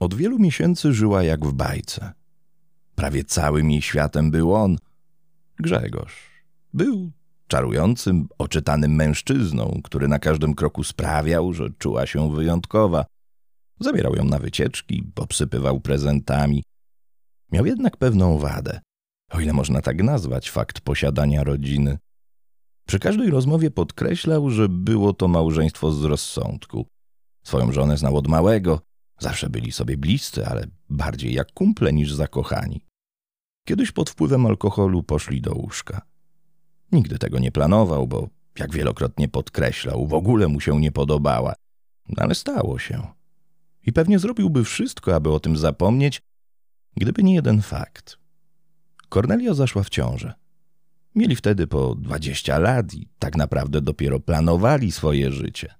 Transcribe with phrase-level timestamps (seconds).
[0.00, 2.12] Od wielu miesięcy żyła jak w bajce.
[2.94, 4.76] Prawie całym jej światem był on,
[5.58, 6.30] Grzegorz.
[6.72, 7.10] Był
[7.46, 13.04] czarującym, oczytanym mężczyzną, który na każdym kroku sprawiał, że czuła się wyjątkowa.
[13.80, 16.64] Zabierał ją na wycieczki, obsypywał prezentami.
[17.52, 18.80] Miał jednak pewną wadę,
[19.30, 21.98] o ile można tak nazwać fakt posiadania rodziny.
[22.86, 26.86] Przy każdej rozmowie podkreślał, że było to małżeństwo z rozsądku.
[27.44, 28.80] Swoją żonę znał od małego,
[29.18, 32.80] zawsze byli sobie bliscy, ale bardziej jak kumple niż zakochani.
[33.64, 36.00] Kiedyś pod wpływem alkoholu poszli do łóżka.
[36.92, 41.54] Nigdy tego nie planował, bo, jak wielokrotnie podkreślał, w ogóle mu się nie podobała.
[42.16, 43.06] Ale stało się.
[43.86, 46.22] I pewnie zrobiłby wszystko, aby o tym zapomnieć,
[46.96, 48.18] gdyby nie jeden fakt.
[49.08, 50.34] Kornelia zaszła w ciążę.
[51.14, 55.74] Mieli wtedy po dwadzieścia lat i tak naprawdę dopiero planowali swoje życie.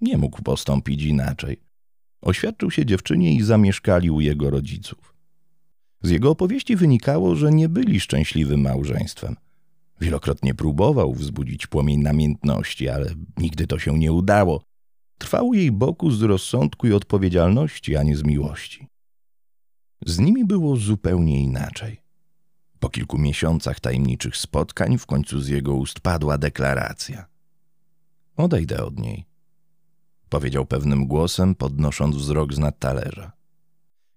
[0.00, 1.63] Nie mógł postąpić inaczej.
[2.24, 5.14] Oświadczył się dziewczynie i zamieszkali u jego rodziców.
[6.02, 9.36] Z jego opowieści wynikało, że nie byli szczęśliwym małżeństwem.
[10.00, 14.62] Wielokrotnie próbował wzbudzić płomień namiętności, ale nigdy to się nie udało.
[15.18, 18.88] Trwał jej boku z rozsądku i odpowiedzialności, a nie z miłości.
[20.06, 22.00] Z nimi było zupełnie inaczej.
[22.78, 27.26] Po kilku miesiącach tajemniczych spotkań w końcu z jego ust padła deklaracja.
[28.36, 29.24] Odejdę od niej,
[30.34, 33.32] powiedział pewnym głosem, podnosząc wzrok z nad talerza.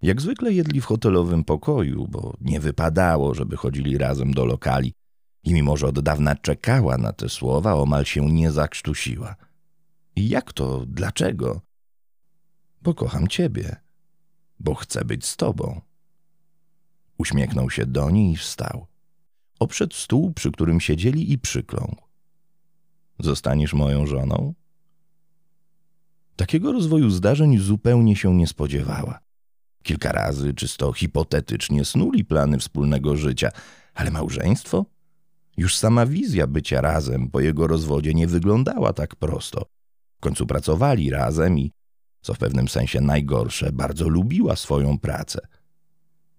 [0.02, 4.94] Jak zwykle jedli w hotelowym pokoju, bo nie wypadało, żeby chodzili razem do lokali
[5.44, 9.36] i mimo, że od dawna czekała na te słowa, omal się nie zakrztusiła.
[10.16, 10.86] I jak to?
[10.88, 11.62] Dlaczego?
[12.82, 13.76] Bo kocham ciebie,
[14.60, 15.82] bo chcę być z tobą.
[17.18, 18.88] Uśmiechnął się do niej i wstał.
[19.60, 21.96] Obszedł stół, przy którym siedzieli i przyklął.
[23.20, 24.54] Zostaniesz moją żoną?
[26.38, 29.20] Takiego rozwoju zdarzeń zupełnie się nie spodziewała.
[29.84, 33.52] Kilka razy czysto hipotetycznie snuli plany wspólnego życia,
[33.94, 34.86] ale małżeństwo?
[35.58, 39.66] Już sama wizja bycia razem po jego rozwodzie nie wyglądała tak prosto.
[40.18, 41.72] W końcu pracowali razem i,
[42.22, 45.48] co w pewnym sensie najgorsze, bardzo lubiła swoją pracę.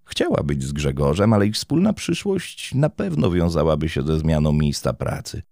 [0.04, 4.92] Chciała być z Grzegorzem, ale ich wspólna przyszłość na pewno wiązałaby się ze zmianą miejsca
[4.92, 5.42] pracy.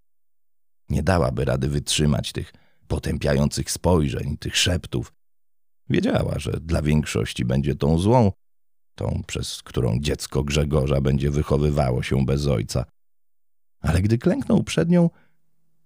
[0.91, 2.53] Nie dałaby rady wytrzymać tych
[2.89, 5.13] potępiających spojrzeń, tych szeptów.
[5.91, 8.33] Wiedziała, że dla większości będzie tą złą,
[8.95, 12.85] tą, przez którą dziecko Grzegorza będzie wychowywało się bez ojca.
[13.81, 15.11] Ale gdy klęknął przed nią,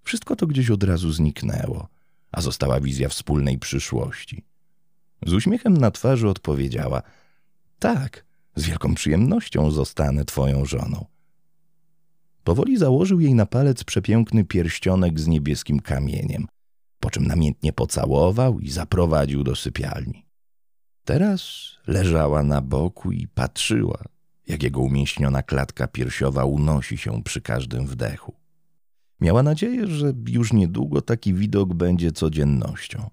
[0.02, 1.88] wszystko to gdzieś od razu zniknęło,
[2.32, 4.44] a została wizja wspólnej przyszłości.
[5.26, 7.02] Z uśmiechem na twarzy odpowiedziała:
[7.78, 8.24] Tak,
[8.56, 11.06] z wielką przyjemnością zostanę twoją żoną.
[12.44, 16.46] Powoli założył jej na palec przepiękny pierścionek z niebieskim kamieniem,
[17.00, 20.26] po czym namiętnie pocałował i zaprowadził do sypialni.
[21.04, 24.04] Teraz leżała na boku i patrzyła,
[24.46, 28.34] jak jego umieśniona klatka piersiowa unosi się przy każdym wdechu.
[29.20, 33.10] Miała nadzieję, że już niedługo taki widok będzie codziennością.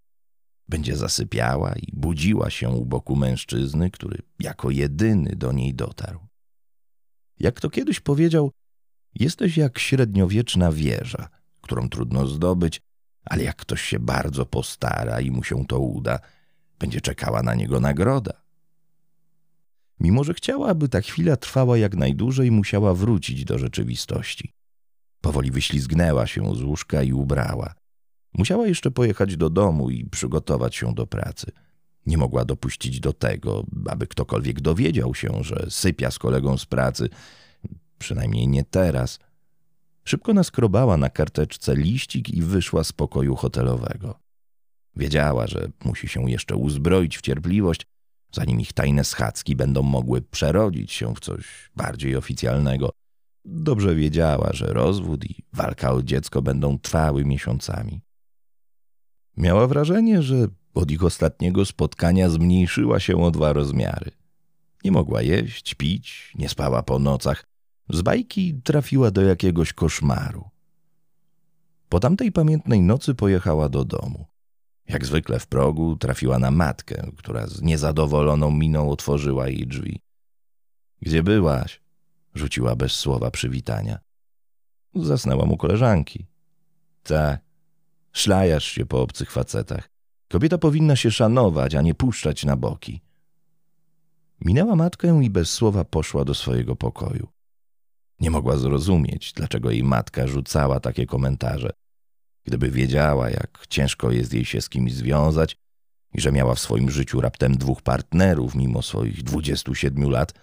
[0.69, 6.19] Będzie zasypiała i budziła się u boku mężczyzny, który jako jedyny do niej dotarł.
[7.39, 8.51] Jak to kiedyś powiedział,
[9.15, 11.29] jesteś jak średniowieczna wieża,
[11.61, 12.81] którą trudno zdobyć,
[13.29, 16.19] ale jak ktoś się bardzo postara i mu się to uda,
[16.79, 18.33] będzie czekała na niego nagroda.
[19.99, 24.53] Mimo, że chciała, aby ta chwila trwała jak najdłużej, musiała wrócić do rzeczywistości.
[25.21, 27.73] Powoli wyślizgnęła się z łóżka i ubrała.
[28.33, 31.51] Musiała jeszcze pojechać do domu i przygotować się do pracy.
[32.05, 37.09] Nie mogła dopuścić do tego, aby ktokolwiek dowiedział się, że sypia z kolegą z pracy,
[37.97, 39.19] przynajmniej nie teraz.
[40.07, 44.19] Szybko naskrobała na karteczce liścik i wyszła z pokoju hotelowego.
[44.95, 47.87] Wiedziała, że musi się jeszcze uzbroić w cierpliwość,
[48.31, 52.89] zanim ich tajne schadzki będą mogły przerodzić się w coś bardziej oficjalnego.
[53.45, 58.01] Dobrze wiedziała, że rozwód i walka o dziecko będą trwały miesiącami.
[59.37, 64.11] Miała wrażenie, że od ich ostatniego spotkania zmniejszyła się o dwa rozmiary.
[64.83, 67.56] Nie mogła jeść, pić, nie spała po nocach.
[67.89, 70.49] Z bajki trafiła do jakiegoś koszmaru.
[71.89, 74.25] Po tamtej pamiętnej nocy pojechała do domu.
[74.87, 80.01] Jak zwykle w progu trafiła na matkę, która z niezadowoloną miną otworzyła jej drzwi.
[81.01, 81.81] Gdzie byłaś?
[82.33, 83.99] rzuciła bez słowa przywitania.
[84.95, 86.25] Zasnęłam u koleżanki.
[87.03, 87.41] Tak,
[88.11, 89.89] szlajasz się po obcych facetach.
[90.29, 93.01] Kobieta powinna się szanować, a nie puszczać na boki.
[94.41, 97.27] Minęła matkę i bez słowa poszła do swojego pokoju.
[98.19, 101.69] Nie mogła zrozumieć, dlaczego jej matka rzucała takie komentarze.
[102.43, 105.57] Gdyby wiedziała, jak ciężko jest jej się z kimś związać,
[106.13, 110.33] i że miała w swoim życiu raptem dwóch partnerów mimo swoich 27 lat,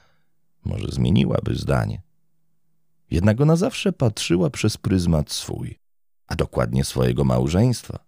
[0.64, 2.02] może zmieniłaby zdanie.
[3.10, 5.78] Jednak ona zawsze patrzyła przez pryzmat swój,
[6.26, 7.98] a dokładnie swojego małżeństwa.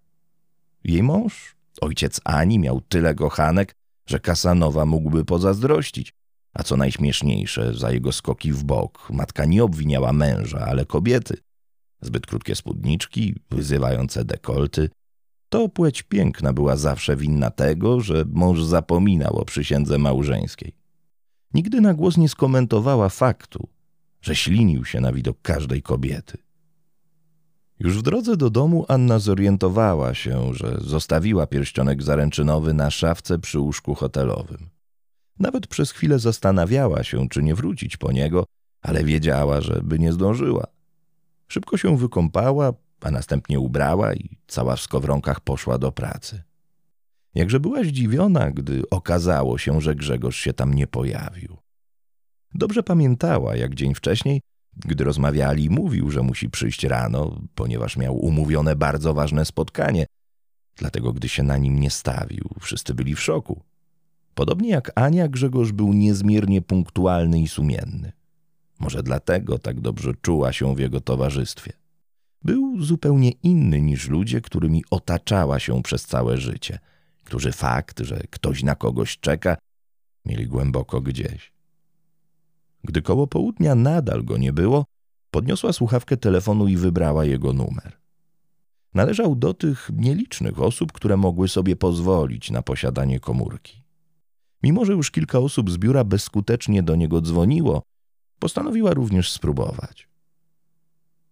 [0.84, 3.76] Jej mąż, ojciec Ani, miał tyle kochanek,
[4.06, 6.12] że Kasanowa mógłby pozazdrościć,
[6.56, 11.36] a co najśmieszniejsze, za jego skoki w bok matka nie obwiniała męża, ale kobiety.
[12.00, 14.90] Zbyt krótkie spódniczki, wyzywające dekolty.
[15.48, 20.72] To płeć piękna była zawsze winna tego, że mąż zapominał o przysiędze małżeńskiej.
[21.54, 23.68] Nigdy na głos nie skomentowała faktu,
[24.20, 26.38] że ślinił się na widok każdej kobiety.
[27.78, 33.58] Już w drodze do domu Anna zorientowała się, że zostawiła pierścionek zaręczynowy na szafce przy
[33.58, 34.75] łóżku hotelowym.
[35.38, 38.44] Nawet przez chwilę zastanawiała się, czy nie wrócić po niego,
[38.82, 40.66] ale wiedziała, że by nie zdążyła.
[41.48, 46.42] Szybko się wykąpała, a następnie ubrała i cała w skowronkach poszła do pracy.
[47.34, 51.56] Jakże była zdziwiona, gdy okazało się, że Grzegorz się tam nie pojawił.
[52.54, 54.40] Dobrze pamiętała, jak dzień wcześniej,
[54.76, 60.06] gdy rozmawiali, mówił, że musi przyjść rano, ponieważ miał umówione bardzo ważne spotkanie.
[60.76, 63.62] Dlatego, gdy się na nim nie stawił, wszyscy byli w szoku.
[64.36, 68.12] Podobnie jak Ania, Grzegorz był niezmiernie punktualny i sumienny.
[68.78, 71.72] Może dlatego tak dobrze czuła się w jego towarzystwie.
[72.42, 76.78] Był zupełnie inny niż ludzie, którymi otaczała się przez całe życie,
[77.24, 79.56] którzy fakt, że ktoś na kogoś czeka,
[80.24, 81.52] mieli głęboko gdzieś.
[82.84, 84.84] Gdy koło południa nadal go nie było,
[85.30, 87.96] podniosła słuchawkę telefonu i wybrała jego numer.
[88.94, 93.85] Należał do tych nielicznych osób, które mogły sobie pozwolić na posiadanie komórki.
[94.62, 97.82] Mimo, że już kilka osób z biura bezskutecznie do niego dzwoniło,
[98.38, 100.08] postanowiła również spróbować.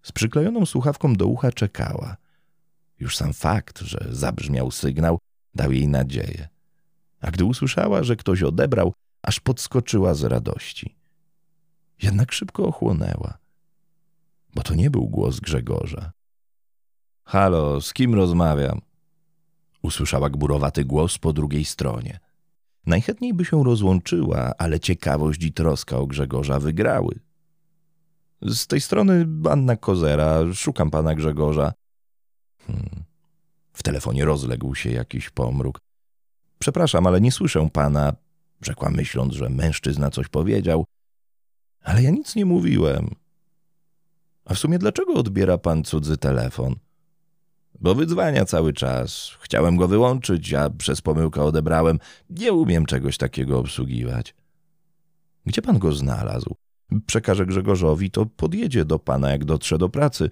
[0.03, 2.17] Z przyklejoną słuchawką do ucha czekała.
[3.01, 5.19] Już sam fakt, że zabrzmiał sygnał,
[5.55, 6.49] dał jej nadzieję.
[7.21, 8.93] A gdy usłyszała, że ktoś odebrał,
[9.23, 10.97] aż podskoczyła z radości.
[12.03, 13.39] Jednak szybko ochłonęła,
[14.55, 16.13] bo to nie był głos Grzegorza.
[17.25, 18.81] Halo, z kim rozmawiam?
[19.83, 22.21] Usłyszała gburowaty głos po drugiej stronie.
[22.87, 27.21] Najchętniej by się rozłączyła, ale ciekawość i troska o Grzegorza wygrały.
[28.43, 31.73] Z tej strony Anna Kozera, szukam pana Grzegorza.
[32.67, 33.05] Hmm.
[33.73, 35.81] W telefonie rozległ się jakiś pomruk.
[36.59, 38.13] Przepraszam, ale nie słyszę pana,
[38.61, 40.85] rzekła myśląc, że mężczyzna coś powiedział.
[41.83, 43.15] Ale ja nic nie mówiłem.
[44.45, 46.77] A w sumie dlaczego odbiera pan cudzy telefon?
[47.81, 49.31] Bo wydzwania cały czas.
[49.41, 51.99] Chciałem go wyłączyć, a przez pomyłkę odebrałem.
[52.31, 54.35] Nie umiem czegoś takiego obsługiwać.
[55.47, 56.55] Gdzie pan go znalazł?
[57.07, 60.31] Przekażę Grzegorzowi, to podjedzie do pana, jak dotrze do pracy.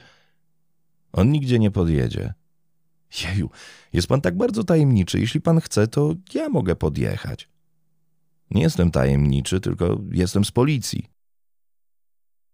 [1.13, 2.35] On nigdzie nie podjedzie.
[3.23, 3.51] Jeju,
[3.93, 5.21] jest pan tak bardzo tajemniczy.
[5.21, 7.49] Jeśli pan chce, to ja mogę podjechać.
[8.51, 11.11] Nie jestem tajemniczy, tylko jestem z policji.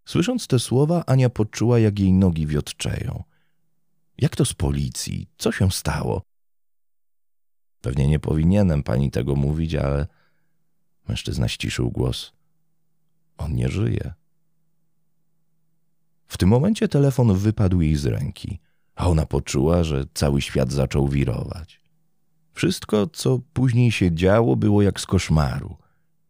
[0.05, 3.23] Słysząc te słowa, Ania poczuła, jak jej nogi wiotczeją.
[4.39, 5.29] To z policji?
[5.37, 6.21] Co się stało?
[7.81, 10.07] Pewnie nie powinienem pani tego mówić, ale
[11.07, 12.33] mężczyzna ściszył głos.
[13.37, 14.13] On nie żyje.
[16.27, 18.59] W tym momencie telefon wypadł jej z ręki,
[18.95, 21.81] a ona poczuła, że cały świat zaczął wirować.
[22.53, 25.77] Wszystko, co później się działo, było jak z koszmaru.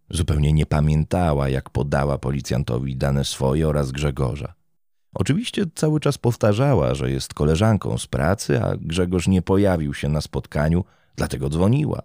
[0.09, 4.58] Zupełnie nie pamiętała, jak podała policjantowi dane swoje oraz Grzegorza.
[5.13, 10.21] Oczywiście cały czas powtarzała, że jest koleżanką z pracy, a Grzegorz nie pojawił się na
[10.21, 10.83] spotkaniu,
[11.15, 12.01] dlatego dzwoniła.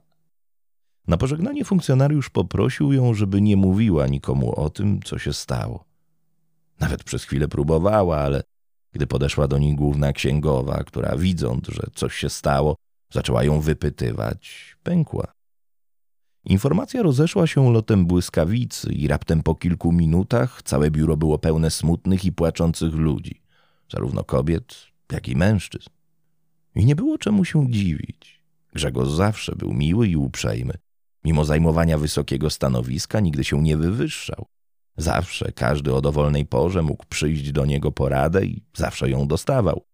[1.07, 5.85] Na pożegnanie funkcjonariusz poprosił ją, żeby nie mówiła nikomu o tym, co się stało.
[6.81, 8.43] Nawet przez chwilę próbowała, ale
[8.93, 12.77] gdy podeszła do niej główna księgowa, która widząc, że coś się stało,
[13.13, 15.33] zaczęła ją wypytywać, pękła.
[16.45, 22.25] Informacja rozeszła się lotem błyskawicy i raptem po kilku minutach całe biuro było pełne smutnych
[22.25, 23.43] i płaczących ludzi,
[23.93, 24.77] zarówno kobiet,
[25.13, 25.91] jak i mężczyzn.
[26.75, 28.41] I nie było czemu się dziwić.
[28.75, 30.75] Grzegorz zawsze był miły i uprzejmy.
[31.25, 34.47] Mimo zajmowania wysokiego stanowiska nigdy się nie wywyższał.
[34.97, 39.85] Zawsze każdy o dowolnej porze mógł przyjść do niego poradę i zawsze ją dostawał.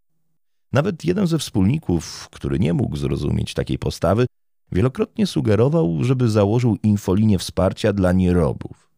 [0.72, 4.26] Nawet jeden ze wspólników, który nie mógł zrozumieć takiej postawy,
[4.72, 8.90] Wielokrotnie sugerował, żeby założył infolinię wsparcia dla nierobów.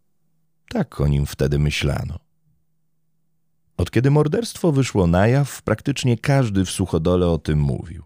[0.69, 2.19] Tak o nim wtedy myślano.
[3.76, 8.05] Od kiedy morderstwo wyszło na jaw, praktycznie każdy w Suchodole o tym mówił.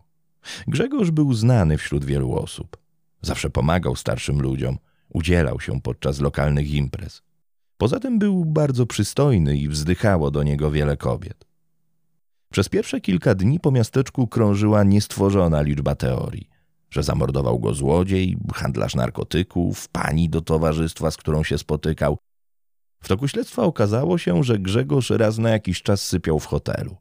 [0.68, 2.76] Grzegorz był znany wśród wielu osób.
[3.22, 7.22] Zawsze pomagał starszym ludziom, udzielał się podczas lokalnych imprez.
[7.78, 11.46] Poza tym był bardzo przystojny i wzdychało do niego wiele kobiet.
[12.50, 16.55] Przez pierwsze kilka dni po miasteczku krążyła niestworzona liczba teorii
[16.96, 22.18] że zamordował go złodziej, handlarz narkotyków, pani do towarzystwa, z którą się spotykał.
[23.02, 26.96] W toku śledztwa okazało się, że Grzegorz raz na jakiś czas sypiał w hotelu.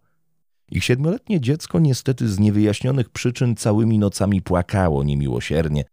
[0.71, 5.83] Ich siedmioletnie dziecko niestety z niewyjaśnionych przyczyn całymi nocami płakało niemiłosiernie,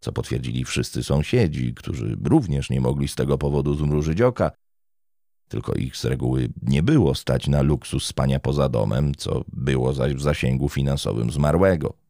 [0.00, 4.50] co potwierdzili wszyscy sąsiedzi, którzy również nie mogli z tego powodu zmrużyć oka.
[5.48, 10.14] Tylko ich z reguły nie było stać na luksus spania poza domem, co było zaś
[10.14, 12.05] w zasięgu finansowym zmarłego.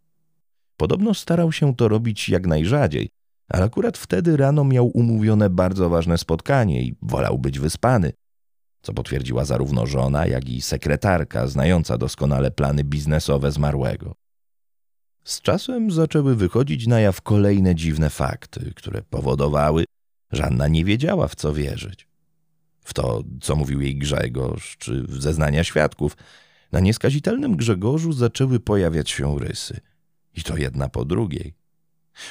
[0.76, 3.08] Podobno starał się to robić jak najrzadziej,
[3.48, 8.12] ale akurat wtedy rano miał umówione bardzo ważne spotkanie i wolał być wyspany,
[8.82, 14.14] co potwierdziła zarówno żona, jak i sekretarka, znająca doskonale plany biznesowe zmarłego.
[15.24, 19.84] Z czasem zaczęły wychodzić na jaw kolejne dziwne fakty, które powodowały,
[20.32, 22.08] że Anna nie wiedziała, w co wierzyć.
[22.80, 26.16] W to, co mówił jej Grzegorz, czy w zeznania świadków,
[26.72, 29.80] na nieskazitelnym Grzegorzu zaczęły pojawiać się rysy.
[30.36, 31.54] I to jedna po drugiej.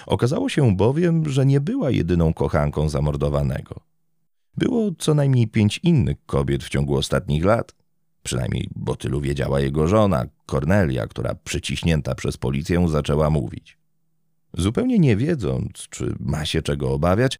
[0.05, 3.79] Okazało się bowiem, że nie była jedyną kochanką zamordowanego.
[4.57, 7.75] Było co najmniej pięć innych kobiet w ciągu ostatnich lat.
[8.23, 13.77] Przynajmniej, bo tylu wiedziała jego żona, Kornelia, która przyciśnięta przez policję zaczęła mówić.
[14.53, 17.37] Zupełnie nie wiedząc, czy ma się czego obawiać,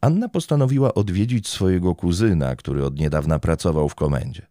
[0.00, 4.46] Anna postanowiła odwiedzić swojego kuzyna, który od niedawna pracował w komendzie.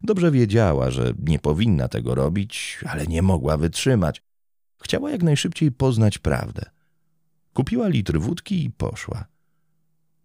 [0.00, 4.22] Dobrze wiedziała, że nie powinna tego robić, ale nie mogła wytrzymać.
[4.84, 6.62] Chciała jak najszybciej poznać prawdę.
[7.54, 9.24] Kupiła litr wódki i poszła.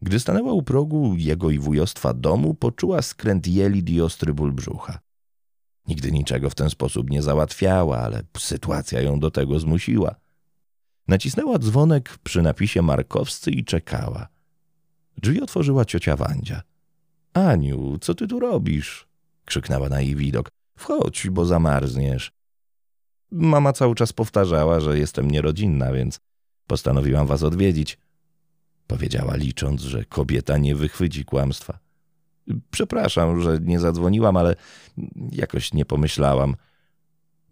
[0.01, 4.99] Gdy stanęła u progu jego i wujostwa domu, poczuła skręt jelit i ostry ból brzucha.
[5.87, 10.15] Nigdy niczego w ten sposób nie załatwiała, ale sytuacja ją do tego zmusiła.
[11.07, 14.27] Nacisnęła dzwonek przy napisie Markowscy i czekała.
[15.17, 16.61] Drzwi otworzyła ciocia Wandzia.
[17.33, 19.07] Aniu, co ty tu robisz?
[19.45, 20.49] krzyknęła na jej widok.
[20.77, 22.38] Wchodź, bo zamarzniesz.
[23.31, 26.19] Mama cały czas powtarzała, że jestem nierodzinna, więc
[26.67, 27.97] postanowiłam was odwiedzić.
[28.87, 31.79] Powiedziała, licząc, że kobieta nie wychwyci kłamstwa.
[32.71, 34.55] Przepraszam, że nie zadzwoniłam, ale
[35.31, 36.55] jakoś nie pomyślałam.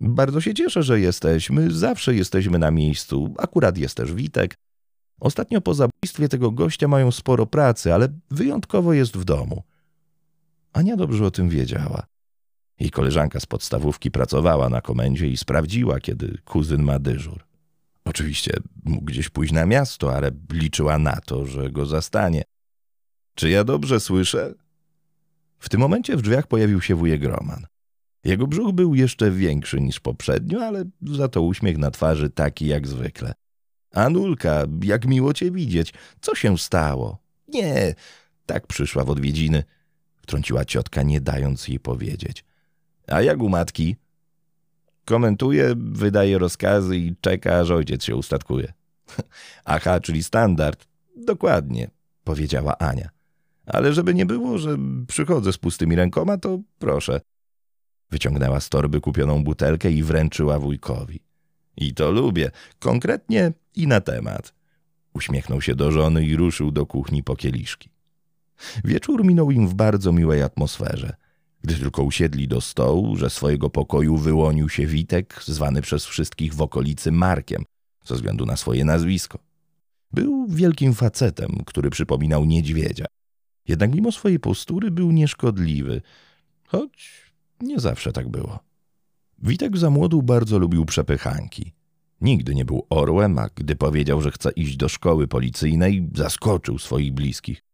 [0.01, 1.71] Bardzo się cieszę, że jesteśmy.
[1.71, 3.33] Zawsze jesteśmy na miejscu.
[3.37, 4.55] Akurat jest też Witek.
[5.19, 9.63] Ostatnio po zabójstwie tego gościa mają sporo pracy, ale wyjątkowo jest w domu.
[10.73, 12.03] Ania dobrze o tym wiedziała.
[12.79, 17.45] Jej koleżanka z podstawówki pracowała na komendzie i sprawdziła, kiedy kuzyn ma dyżur.
[18.05, 18.53] Oczywiście
[18.83, 22.43] mógł gdzieś pójść na miasto, ale liczyła na to, że go zastanie.
[23.35, 24.53] Czy ja dobrze słyszę?
[25.59, 27.65] W tym momencie w drzwiach pojawił się wujek Roman.
[28.23, 32.87] Jego brzuch był jeszcze większy niż poprzednio, ale za to uśmiech na twarzy taki jak
[32.87, 33.33] zwykle.
[33.93, 35.93] Anulka, jak miło cię widzieć.
[36.21, 37.17] Co się stało?
[37.47, 37.95] Nie,
[38.45, 39.63] tak przyszła w odwiedziny,
[40.15, 42.45] wtrąciła ciotka, nie dając jej powiedzieć.
[43.07, 43.95] A jak u matki?
[45.05, 48.73] Komentuje, wydaje rozkazy i czeka, aż ojciec się ustatkuje.
[49.65, 50.87] Aha, czyli standard.
[51.15, 51.89] Dokładnie,
[52.23, 53.09] powiedziała Ania.
[53.65, 57.21] Ale żeby nie było, że przychodzę z pustymi rękoma, to proszę.
[58.11, 61.19] Wyciągnęła z torby kupioną butelkę i wręczyła wujkowi.
[61.77, 64.53] I to lubię, konkretnie i na temat.
[65.13, 67.89] Uśmiechnął się do żony i ruszył do kuchni po kieliszki.
[68.83, 71.15] Wieczór minął im w bardzo miłej atmosferze.
[71.63, 76.61] Gdy tylko usiedli do stołu, że swojego pokoju wyłonił się Witek, zwany przez wszystkich w
[76.61, 77.63] okolicy Markiem,
[78.05, 79.39] ze względu na swoje nazwisko.
[80.11, 83.05] Był wielkim facetem, który przypominał niedźwiedzia.
[83.67, 86.01] Jednak mimo swojej postury był nieszkodliwy,
[86.67, 88.59] choć nie zawsze tak było.
[89.39, 91.73] Witek za młodu bardzo lubił przepychanki.
[92.21, 97.13] Nigdy nie był orłem, a gdy powiedział, że chce iść do szkoły policyjnej, zaskoczył swoich
[97.13, 97.66] bliskich.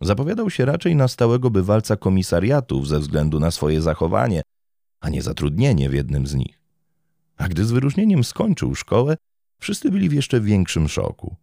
[0.00, 4.42] Zapowiadał się raczej na stałego bywalca komisariatów ze względu na swoje zachowanie,
[5.00, 6.60] a nie zatrudnienie w jednym z nich.
[7.36, 9.16] A gdy z wyróżnieniem skończył szkołę,
[9.58, 11.36] wszyscy byli w jeszcze większym szoku.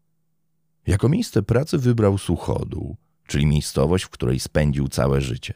[0.88, 2.96] Jako miejsce pracy wybrał Suchodół,
[3.28, 5.54] czyli miejscowość, w której spędził całe życie.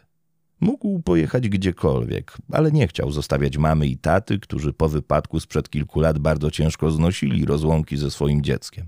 [0.60, 6.00] Mógł pojechać gdziekolwiek, ale nie chciał zostawiać mamy i taty, którzy po wypadku sprzed kilku
[6.00, 8.88] lat bardzo ciężko znosili rozłąki ze swoim dzieckiem.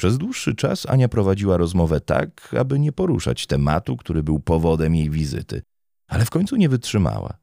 [0.00, 5.10] Przez dłuższy czas Ania prowadziła rozmowę tak, aby nie poruszać tematu, który był powodem jej
[5.10, 5.62] wizyty,
[6.08, 7.38] ale w końcu nie wytrzymała.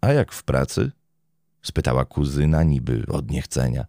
[0.00, 0.90] A jak w pracy?
[1.62, 3.84] spytała kuzyna niby od niechcenia.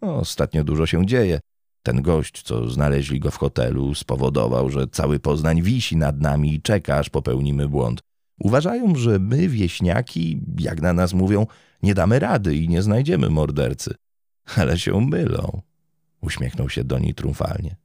[0.00, 1.40] O, ostatnio dużo się dzieje.
[1.82, 6.62] Ten gość, co znaleźli go w hotelu, spowodował, że cały Poznań wisi nad nami i
[6.62, 8.00] czeka, aż popełnimy błąd.
[8.40, 11.46] Uważają, że my, wieśniaki, jak na nas mówią,
[11.82, 13.94] nie damy rady i nie znajdziemy mordercy.
[14.56, 15.62] Ale się mylą.
[16.22, 17.76] Uśmiechnął się do niej triumfalnie.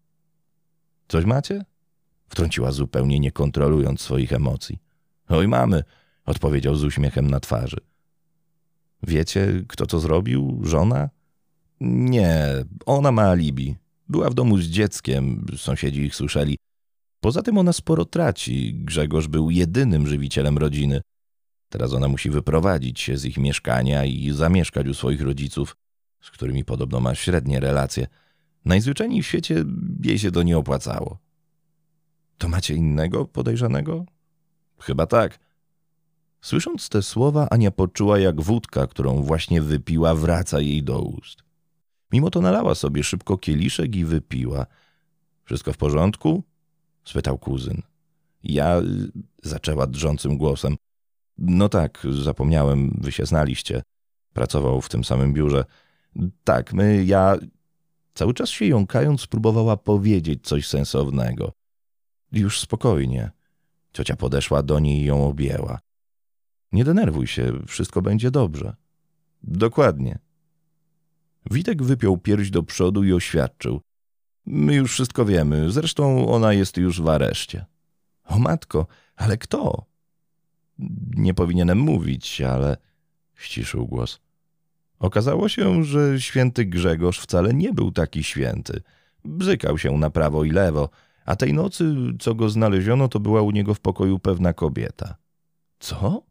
[1.07, 1.65] Coś macie?
[2.29, 4.79] Wtrąciła zupełnie nie kontrolując swoich emocji.
[5.29, 5.83] Oj, mamy,
[6.25, 7.77] odpowiedział z uśmiechem na twarzy.
[9.03, 10.61] Wiecie, kto to zrobił?
[10.63, 11.09] Żona?
[11.81, 12.39] Nie,
[12.85, 13.75] ona ma alibi.
[14.09, 16.57] Była w domu z dzieckiem, sąsiedzi ich słyszeli.
[17.19, 18.73] Poza tym ona sporo traci.
[18.73, 21.01] Grzegorz był jedynym żywicielem rodziny.
[21.69, 25.77] Teraz ona musi wyprowadzić się z ich mieszkania i zamieszkać u swoich rodziców,
[26.21, 28.07] z którymi podobno ma średnie relacje.
[28.65, 29.65] Najzwyczajniej w świecie
[30.03, 31.17] jej się to nie opłacało.
[32.37, 34.05] To macie innego podejrzanego?
[34.79, 35.39] Chyba tak.
[36.41, 41.43] Słysząc te słowa, Ania poczuła, jak wódka, którą właśnie wypiła, wraca jej do ust.
[42.11, 44.65] Mimo to nalała sobie szybko kieliszek i wypiła.
[45.43, 46.43] Wszystko w porządku?
[47.05, 47.81] spytał kuzyn.
[48.43, 48.81] Ja
[49.43, 50.75] zaczęła drżącym głosem.
[51.37, 53.81] No tak, zapomniałem, wy się znaliście.
[54.33, 55.65] Pracował w tym samym biurze.
[56.43, 57.37] Tak, my, ja.
[58.17, 61.53] Cały czas się jąkając, próbowała powiedzieć coś sensownego.
[62.31, 63.31] Już spokojnie.
[63.93, 65.79] Ciocia podeszła do niej i ją objęła.
[66.71, 68.75] Nie denerwuj się, wszystko będzie dobrze.
[69.43, 70.19] Dokładnie.
[71.51, 73.81] Witek wypiął pierś do przodu i oświadczył.
[74.45, 77.65] My już wszystko wiemy, zresztą ona jest już w areszcie.
[78.25, 79.85] O matko, ale kto?
[81.15, 82.77] Nie powinienem mówić, ale
[83.35, 84.26] ściszył głos.
[84.99, 88.81] Okazało się, że święty Grzegorz wcale nie był taki święty.
[89.25, 90.89] Bzykał się na prawo i lewo,
[91.25, 95.15] a tej nocy, co go znaleziono, to była u niego w pokoju pewna kobieta.
[95.79, 96.23] Co?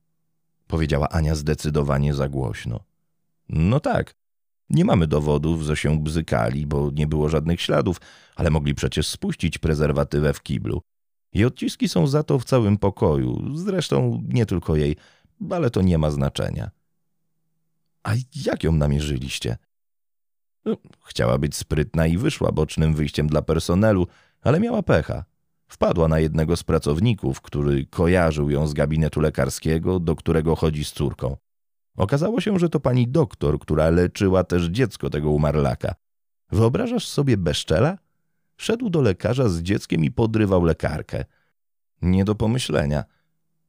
[0.66, 2.80] powiedziała Ania zdecydowanie za głośno.
[3.48, 4.14] No tak.
[4.70, 8.00] Nie mamy dowodów, że się bzykali, bo nie było żadnych śladów,
[8.36, 10.82] ale mogli przecież spuścić prezerwatywę w kiblu.
[11.32, 14.96] I odciski są za to w całym pokoju, zresztą nie tylko jej,
[15.50, 16.70] ale to nie ma znaczenia.
[18.06, 18.12] A
[18.46, 19.56] jak ją namierzyliście?
[20.64, 24.06] No, chciała być sprytna i wyszła bocznym wyjściem dla personelu,
[24.42, 25.24] ale miała pecha.
[25.68, 30.92] Wpadła na jednego z pracowników, który kojarzył ją z gabinetu lekarskiego, do którego chodzi z
[30.92, 31.36] córką.
[31.96, 35.94] Okazało się, że to pani doktor, która leczyła też dziecko tego umarlaka.
[36.50, 37.98] Wyobrażasz sobie beszczela?
[38.56, 41.24] Szedł do lekarza z dzieckiem i podrywał lekarkę.
[42.02, 43.04] Nie do pomyślenia,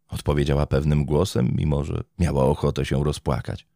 [0.10, 3.67] odpowiedziała pewnym głosem, mimo że miała ochotę się rozpłakać.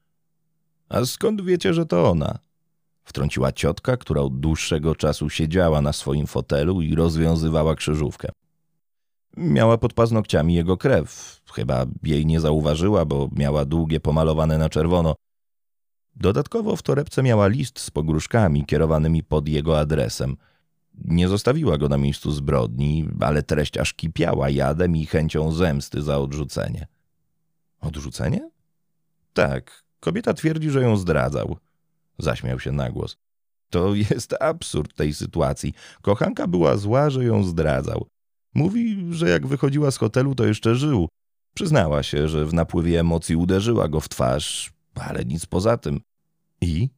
[0.92, 2.40] A skąd wiecie, że to ona?
[3.04, 8.30] Wtrąciła ciotka, która od dłuższego czasu siedziała na swoim fotelu i rozwiązywała krzyżówkę.
[9.38, 11.42] Miała pod paznokciami jego krew.
[11.54, 15.16] Chyba jej nie zauważyła, bo miała długie pomalowane na czerwono.
[16.16, 20.38] Dodatkowo w torebce miała list z pogróżkami kierowanymi pod jego adresem.
[21.06, 26.18] Nie zostawiła go na miejscu zbrodni, ale treść aż kipiała jadem i chęcią zemsty za
[26.18, 26.88] odrzucenie.
[27.82, 28.50] Odrzucenie?
[29.34, 31.58] Tak, kobieta twierdzi, że ją zdradzał.
[32.20, 33.18] Zaśmiał się na głos.
[33.70, 35.74] To jest absurd tej sytuacji.
[36.02, 38.08] Kochanka była zła, że ją zdradzał.
[38.54, 41.08] Mówi, że jak wychodziła z hotelu, to jeszcze żył.
[41.54, 46.02] Przyznała się, że w napływie emocji uderzyła go w twarz, ale nic poza tym.
[46.62, 46.90] I?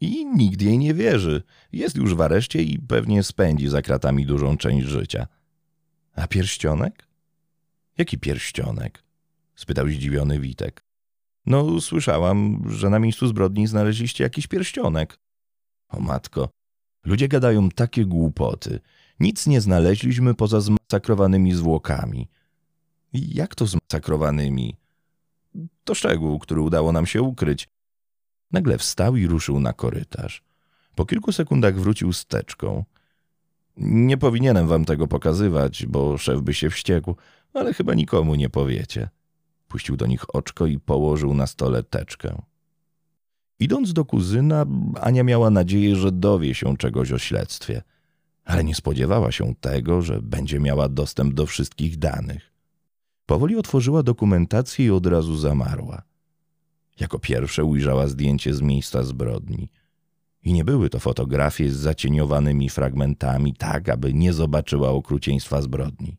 [0.00, 1.42] I nikt jej nie wierzy.
[1.72, 5.26] Jest już w areszcie i pewnie spędzi za kratami dużą część życia.
[6.16, 7.08] A pierścionek?
[7.98, 9.04] Jaki pierścionek?
[9.54, 10.83] spytał zdziwiony Witek.
[11.46, 15.18] No, słyszałam, że na miejscu zbrodni znaleźliście jakiś pierścionek.
[15.88, 16.48] O matko,
[17.04, 18.80] ludzie gadają takie głupoty.
[19.20, 22.28] Nic nie znaleźliśmy poza zmasakrowanymi zwłokami.
[23.12, 24.76] Jak to zmasakrowanymi?
[25.84, 27.68] To szczegół, który udało nam się ukryć.
[28.52, 30.42] Nagle wstał i ruszył na korytarz.
[30.94, 32.84] Po kilku sekundach wrócił z teczką.
[33.76, 37.16] Nie powinienem wam tego pokazywać, bo szef by się wściekł,
[37.54, 39.08] ale chyba nikomu nie powiecie.
[39.74, 42.42] Puścił do nich oczko i położył na stole teczkę.
[43.58, 44.66] Idąc do kuzyna,
[45.00, 47.82] Ania miała nadzieję, że dowie się czegoś o śledztwie,
[48.44, 52.52] ale nie spodziewała się tego, że będzie miała dostęp do wszystkich danych.
[53.26, 56.02] Powoli otworzyła dokumentację i od razu zamarła.
[57.00, 59.70] Jako pierwsze ujrzała zdjęcie z miejsca zbrodni.
[60.42, 66.16] I nie były to fotografie z zacieniowanymi fragmentami, tak aby nie zobaczyła okrucieństwa zbrodni.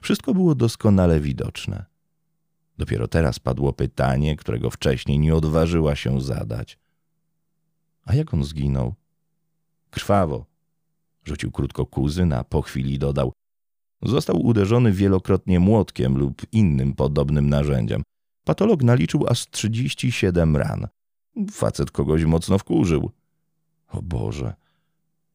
[0.00, 1.91] Wszystko było doskonale widoczne.
[2.82, 6.78] Dopiero teraz padło pytanie, którego wcześniej nie odważyła się zadać.
[8.04, 8.94] A jak on zginął?
[9.90, 10.46] Krwawo.
[11.24, 13.32] Rzucił krótko kuzyn, a po chwili dodał.
[14.02, 18.02] Został uderzony wielokrotnie młotkiem lub innym podobnym narzędziem.
[18.44, 20.86] Patolog naliczył aż 37 ran.
[21.50, 23.10] Facet kogoś mocno wkurzył.
[23.88, 24.54] O Boże,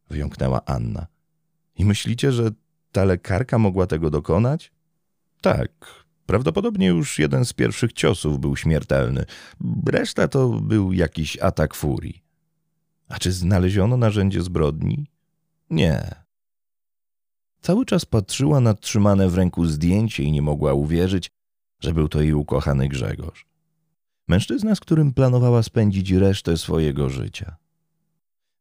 [0.10, 1.08] wyjąknęła Anna.
[1.76, 2.52] I myślicie, że
[2.92, 4.72] ta lekarka mogła tego dokonać?
[5.42, 9.26] Tak, Prawdopodobnie już jeden z pierwszych ciosów był śmiertelny,
[9.86, 12.24] reszta to był jakiś atak furii.
[13.10, 15.08] A czy znaleziono narzędzie zbrodni?
[15.70, 16.16] Nie.
[17.62, 21.30] Cały czas patrzyła na trzymane w ręku zdjęcie i nie mogła uwierzyć,
[21.80, 23.46] że był to jej ukochany Grzegorz.
[24.28, 27.56] Mężczyzna, z którym planowała spędzić resztę swojego życia.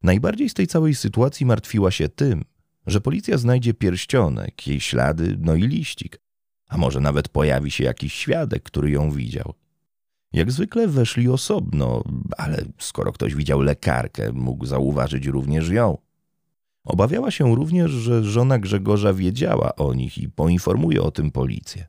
[0.03, 2.43] Najbardziej z tej całej sytuacji martwiła się tym,
[2.85, 6.26] że policja znajdzie pierścionek, jej ślady, no i liścik.
[6.67, 9.53] A może nawet pojawi się jakiś świadek, który ją widział.
[10.33, 12.03] Jak zwykle weszli osobno,
[12.37, 15.97] ale skoro ktoś widział lekarkę, mógł zauważyć również ją.
[16.83, 21.87] Obawiała się również, że żona Grzegorza wiedziała o nich i poinformuje o tym policję.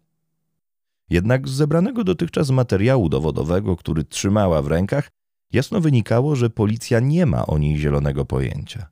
[1.10, 5.08] Jednak z zebranego dotychczas materiału dowodowego, który trzymała w rękach,
[5.52, 8.88] jasno wynikało, że policja nie ma o niej zielonego pojęcia.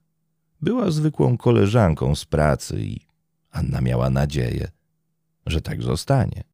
[0.62, 3.00] Była zwykłą koleżanką z pracy i
[3.50, 4.68] Anna miała nadzieję,
[5.46, 6.44] że tak zostanie.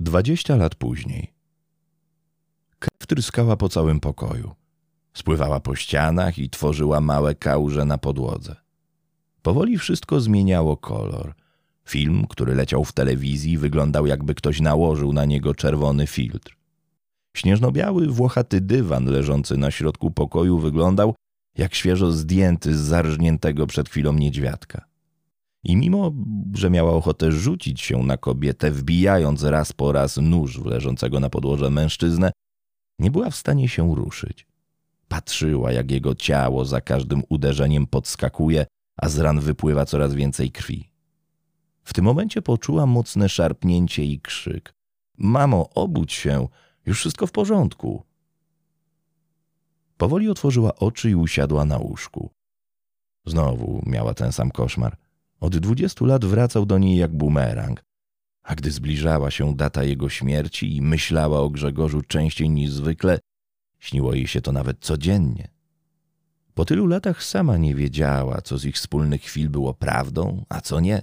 [0.00, 1.32] Dwadzieścia lat później.
[2.78, 4.54] Krew tryskała po całym pokoju.
[5.14, 8.56] Spływała po ścianach i tworzyła małe kałuże na podłodze.
[9.42, 11.34] Powoli wszystko zmieniało kolor.
[11.84, 16.56] Film, który leciał w telewizji, wyglądał jakby ktoś nałożył na niego czerwony filtr.
[17.36, 21.14] Śnieżno-biały, włochaty dywan leżący na środku pokoju wyglądał
[21.58, 24.91] jak świeżo zdjęty z zarżniętego przed chwilą niedźwiadka.
[25.64, 26.12] I mimo,
[26.54, 31.30] że miała ochotę rzucić się na kobietę, wbijając raz po raz nóż w leżącego na
[31.30, 32.32] podłoże mężczyznę,
[32.98, 34.46] nie była w stanie się ruszyć.
[35.08, 40.90] Patrzyła, jak jego ciało za każdym uderzeniem podskakuje, a z ran wypływa coraz więcej krwi.
[41.84, 44.74] W tym momencie poczuła mocne szarpnięcie i krzyk.
[45.18, 46.48] Mamo, obudź się,
[46.86, 48.02] już wszystko w porządku.
[49.96, 52.30] Powoli otworzyła oczy i usiadła na łóżku.
[53.26, 54.96] Znowu miała ten sam koszmar.
[55.42, 57.82] Od dwudziestu lat wracał do niej jak bumerang.
[58.42, 63.18] A gdy zbliżała się data jego śmierci i myślała o Grzegorzu częściej niż zwykle,
[63.78, 65.48] śniło jej się to nawet codziennie.
[66.54, 70.80] Po tylu latach sama nie wiedziała, co z ich wspólnych chwil było prawdą, a co
[70.80, 71.02] nie.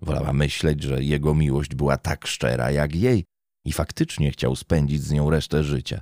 [0.00, 3.24] Wolała myśleć, że jego miłość była tak szczera jak jej
[3.64, 6.00] i faktycznie chciał spędzić z nią resztę życia.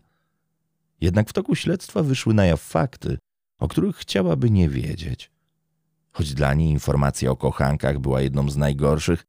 [1.01, 3.19] Jednak w toku śledztwa wyszły na jaw fakty,
[3.59, 5.32] o których chciałaby nie wiedzieć.
[6.13, 9.25] Choć dla niej informacja o kochankach była jedną z najgorszych,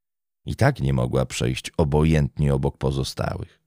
[0.46, 3.60] i tak nie mogła przejść obojętnie obok pozostałych.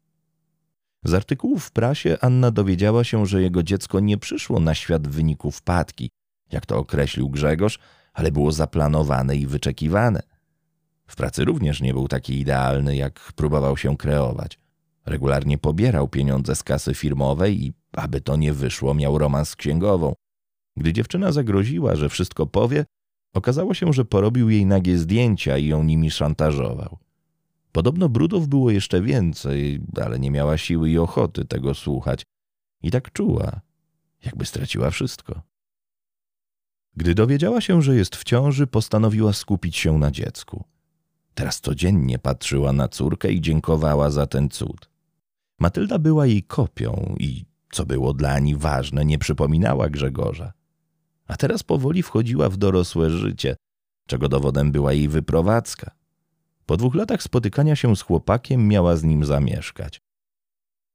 [1.05, 5.11] Z artykułów w prasie Anna dowiedziała się, że jego dziecko nie przyszło na świat w
[5.11, 6.11] wyniku wpadki,
[6.53, 7.79] jak to określił Grzegorz,
[8.15, 10.23] ale było zaplanowane i wyczekiwane.
[11.07, 14.59] W pracy również nie był taki idealny, jak próbował się kreować.
[15.07, 20.15] Regularnie pobierał pieniądze z kasy firmowej i, aby to nie wyszło, miał romans z księgową.
[20.77, 22.85] Gdy dziewczyna zagroziła, że wszystko powie,
[23.37, 26.99] okazało się, że porobił jej nagie zdjęcia i ją nimi szantażował.
[27.73, 32.23] Podobno brudów było jeszcze więcej, ale nie miała siły i ochoty tego słuchać.
[32.83, 33.61] I tak czuła,
[34.25, 35.43] jakby straciła wszystko.
[36.97, 40.65] Gdy dowiedziała się, że jest w ciąży, postanowiła skupić się na dziecku.
[41.35, 44.89] Teraz codziennie patrzyła na córkę i dziękowała za ten cud.
[45.59, 50.53] Matylda była jej kopią i, co było dla niej ważne, nie przypominała Grzegorza.
[51.27, 53.57] A teraz powoli wchodziła w dorosłe życie,
[54.07, 55.91] czego dowodem była jej wyprowadzka.
[56.67, 60.01] Po dwóch latach spotykania się z chłopakiem miała z nim zamieszkać.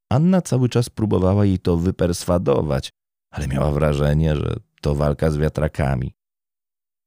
[0.10, 2.90] Anna cały czas próbowała jej to wyperswadować,
[3.30, 6.14] ale miała wrażenie, że to walka z wiatrakami.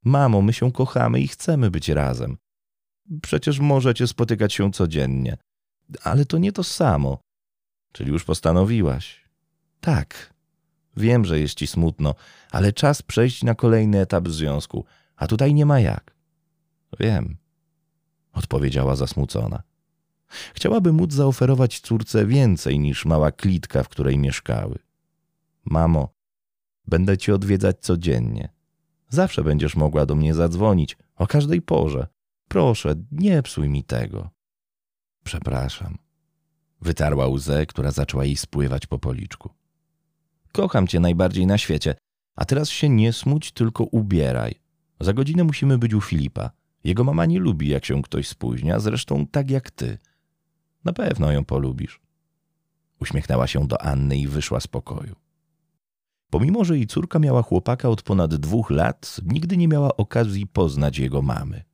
[0.05, 2.37] Mamo, my się kochamy i chcemy być razem.
[3.23, 5.37] Przecież możecie spotykać się codziennie.
[6.03, 7.19] Ale to nie to samo.
[7.93, 9.25] Czyli już postanowiłaś?
[9.81, 10.34] Tak.
[10.97, 12.15] Wiem, że jest ci smutno,
[12.51, 14.85] ale czas przejść na kolejny etap związku,
[15.17, 16.15] a tutaj nie ma jak.
[17.01, 17.37] Wiem,
[18.33, 19.63] odpowiedziała zasmucona.
[20.55, 24.79] Chciałaby móc zaoferować córce więcej niż mała klitka, w której mieszkały.
[25.65, 26.09] Mamo,
[26.87, 28.49] będę cię odwiedzać codziennie.
[29.09, 32.07] Zawsze będziesz mogła do mnie zadzwonić, o każdej porze.
[32.49, 34.31] Proszę, nie psuj mi tego.
[35.25, 35.99] Przepraszam.
[36.81, 39.51] Wytarła łzę, która zaczęła jej spływać po policzku.
[40.55, 41.95] Kocham cię najbardziej na świecie,
[42.37, 44.55] a teraz się nie smuć, tylko ubieraj.
[45.01, 46.51] Za godzinę musimy być u Filipa.
[46.85, 49.99] Jego mama nie lubi, jak się ktoś spóźnia, zresztą tak jak ty.
[50.85, 52.01] Na pewno ją polubisz.
[53.01, 55.15] Uśmiechnęła się do Anny i wyszła z pokoju.
[56.31, 60.99] Pomimo, że jej córka miała chłopaka od ponad dwóch lat, nigdy nie miała okazji poznać
[60.99, 61.65] jego mamy.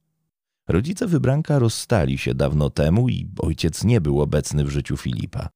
[0.68, 5.48] Rodzice wybranka rozstali się dawno temu i ojciec nie był obecny w życiu Filipa.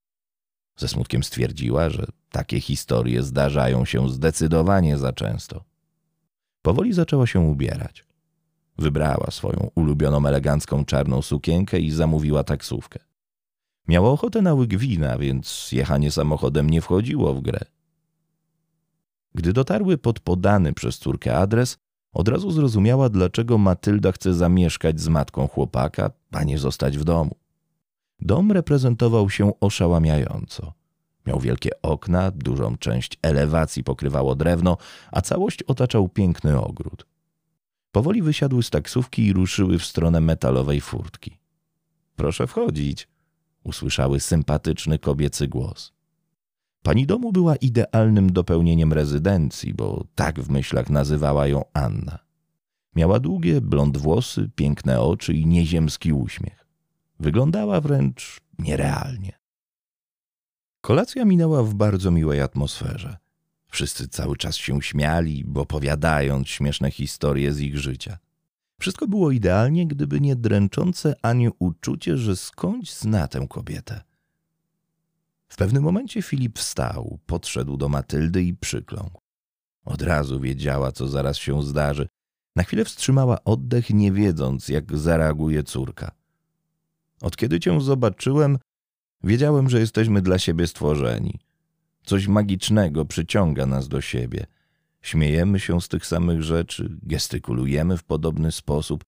[0.76, 5.64] Ze smutkiem stwierdziła, że takie historie zdarzają się zdecydowanie za często.
[6.62, 8.04] Powoli zaczęła się ubierać.
[8.78, 12.98] Wybrała swoją ulubioną elegancką czarną sukienkę i zamówiła taksówkę.
[13.88, 17.60] Miała ochotę na łyk wina, więc jechanie samochodem nie wchodziło w grę.
[19.34, 21.78] Gdy dotarły pod podany przez córkę adres,
[22.12, 27.37] od razu zrozumiała, dlaczego Matylda chce zamieszkać z matką chłopaka, a nie zostać w domu.
[28.24, 30.72] Dom reprezentował się oszałamiająco.
[31.26, 34.76] Miał wielkie okna, dużą część elewacji pokrywało drewno,
[35.12, 37.06] a całość otaczał piękny ogród.
[37.92, 41.38] Powoli wysiadły z taksówki i ruszyły w stronę metalowej furtki.
[42.16, 43.08] Proszę wchodzić,
[43.64, 45.92] usłyszały sympatyczny kobiecy głos.
[46.82, 52.18] Pani domu była idealnym dopełnieniem rezydencji, bo tak w myślach nazywała ją Anna.
[52.96, 56.63] Miała długie, blond włosy, piękne oczy i nieziemski uśmiech.
[57.24, 59.38] Wyglądała wręcz nierealnie.
[60.80, 63.16] Kolacja minęła w bardzo miłej atmosferze.
[63.68, 68.18] Wszyscy cały czas się śmiali, opowiadając śmieszne historie z ich życia.
[68.80, 74.02] Wszystko było idealnie, gdyby nie dręczące Aniu uczucie, że skądś zna tę kobietę.
[75.48, 79.20] W pewnym momencie Filip wstał, podszedł do Matyldy i przykląkł.
[79.84, 82.08] Od razu wiedziała, co zaraz się zdarzy.
[82.56, 86.23] Na chwilę wstrzymała oddech, nie wiedząc, jak zareaguje córka.
[87.24, 88.58] Od kiedy cię zobaczyłem,
[89.22, 91.38] wiedziałem, że jesteśmy dla siebie stworzeni.
[92.02, 94.46] Coś magicznego przyciąga nas do siebie.
[95.02, 99.04] Śmiejemy się z tych samych rzeczy, gestykulujemy w podobny sposób.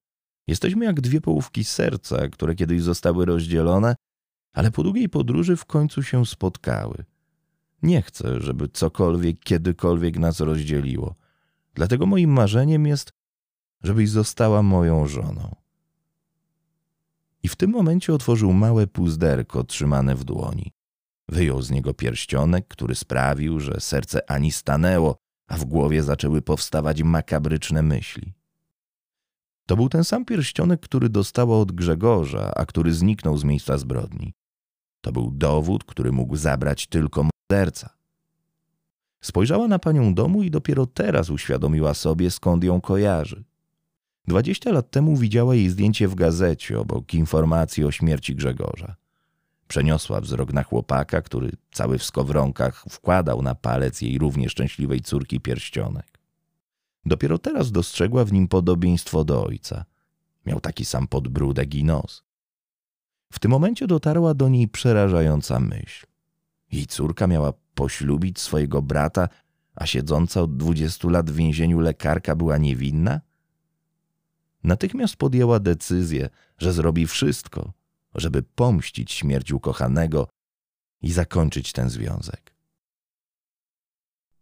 [0.46, 3.96] Jesteśmy jak dwie połówki serca, które kiedyś zostały rozdzielone,
[4.52, 7.05] ale po długiej podróży w końcu się spotkały.
[7.83, 11.14] Nie chcę, żeby cokolwiek kiedykolwiek nas rozdzieliło.
[11.74, 13.11] Dlatego moim marzeniem jest,
[13.83, 15.65] żebyś została moją żoną.
[17.46, 20.72] I w tym momencie otworzył małe puzderko trzymane w dłoni.
[21.28, 25.16] Wyjął z niego pierścionek, który sprawił, że serce Ani stanęło,
[25.48, 28.32] a w głowie zaczęły powstawać makabryczne myśli.
[29.66, 34.35] To był ten sam pierścionek, który dostała od Grzegorza, a który zniknął z miejsca zbrodni.
[35.00, 37.96] To był dowód, który mógł zabrać tylko morderca.
[39.20, 43.44] Spojrzała na panią domu i dopiero teraz uświadomiła sobie, skąd ją kojarzy.
[44.28, 48.96] Dwadzieścia lat temu widziała jej zdjęcie w gazecie obok informacji o śmierci Grzegorza.
[49.68, 55.40] Przeniosła wzrok na chłopaka, który cały w skowronkach wkładał na palec jej równie szczęśliwej córki
[55.40, 56.18] pierścionek.
[57.04, 59.84] Dopiero teraz dostrzegła w nim podobieństwo do ojca.
[60.46, 62.22] Miał taki sam podbródek i nos.
[63.32, 66.06] W tym momencie dotarła do niej przerażająca myśl.
[66.72, 69.28] Jej córka miała poślubić swojego brata,
[69.74, 73.20] a siedząca od dwudziestu lat w więzieniu lekarka była niewinna?
[74.66, 77.72] Natychmiast podjęła decyzję, że zrobi wszystko,
[78.14, 80.29] żeby pomścić śmierć ukochanego
[81.02, 82.57] i zakończyć ten związek.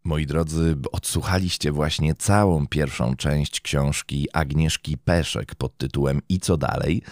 [0.04, 7.02] Moi drodzy, odsłuchaliście właśnie całą pierwszą część książki Agnieszki Peszek pod tytułem I co dalej?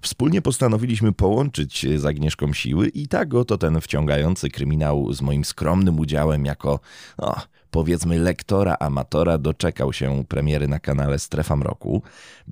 [0.00, 5.98] Wspólnie postanowiliśmy połączyć z Agnieszką siły i tak oto ten wciągający kryminał z moim skromnym
[5.98, 6.80] udziałem jako
[7.18, 7.36] no,
[7.70, 12.02] powiedzmy lektora amatora doczekał się premiery na kanale Strefa Mroku.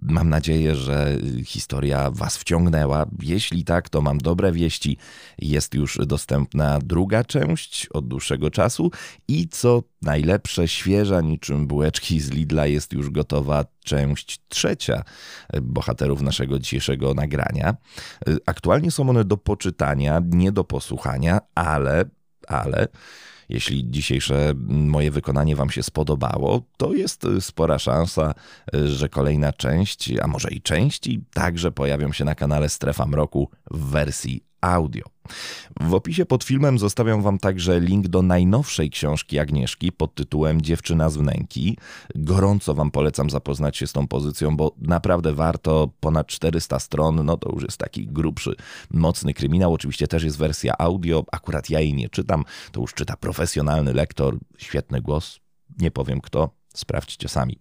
[0.02, 3.06] Mam nadzieję, że historia Was wciągnęła.
[3.22, 4.96] Jeśli tak, to mam dobre wieści.
[5.38, 8.90] Jest już dostępna druga część od dłuższego czasu
[9.28, 15.02] i co najlepsze, świeża niczym bułeczki z Lidla jest już gotowa część trzecia
[15.62, 17.76] bohaterów naszego dzisiejszego nagrania.
[18.46, 22.04] Aktualnie są one do poczytania, nie do posłuchania, ale,
[22.46, 22.88] ale
[23.48, 28.34] jeśli dzisiejsze moje wykonanie Wam się spodobało, to jest spora szansa,
[28.72, 33.90] że kolejna część, a może i części, także pojawią się na kanale Strefa Mroku w
[33.90, 35.04] wersji audio.
[35.80, 41.10] W opisie pod filmem zostawiam Wam także link do najnowszej książki Agnieszki pod tytułem Dziewczyna
[41.10, 41.78] z wnęki.
[42.14, 45.90] Gorąco Wam polecam zapoznać się z tą pozycją, bo naprawdę warto.
[46.00, 48.54] Ponad 400 stron, no to już jest taki grubszy,
[48.90, 49.72] mocny kryminał.
[49.72, 54.38] Oczywiście też jest wersja audio, akurat ja jej nie czytam, to już czyta profesjonalny lektor,
[54.58, 55.40] świetny głos,
[55.78, 57.58] nie powiem kto, Sprawdźcie sami.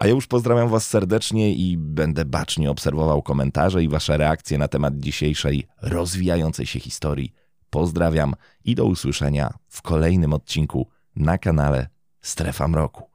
[0.00, 4.68] A ja już pozdrawiam Was serdecznie i będę bacznie obserwował komentarze i Wasze reakcje na
[4.68, 7.32] temat dzisiejszej rozwijającej się historii.
[7.70, 8.34] Pozdrawiam
[8.64, 11.88] i do usłyszenia w kolejnym odcinku na kanale
[12.20, 13.11] Strefa Mroku.